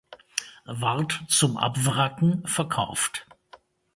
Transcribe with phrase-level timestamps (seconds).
[0.65, 3.27] Ward zum Abwracken verkauft.